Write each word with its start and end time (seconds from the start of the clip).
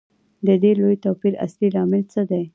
د 0.47 0.49
دې 0.63 0.71
لوی 0.79 0.95
توپیر 1.05 1.33
اصلي 1.45 1.67
لامل 1.75 2.03
څه 2.13 2.21
دی 2.29 2.43